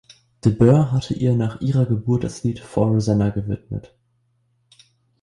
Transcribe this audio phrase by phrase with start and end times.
[0.43, 3.93] De Burgh hatte ihr nach ihrer Geburt das Lied "For Rosanna" gewidmet.